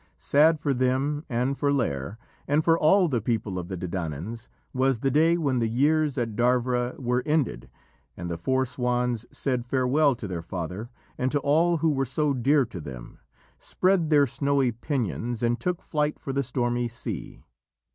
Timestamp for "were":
6.99-7.21, 11.91-12.07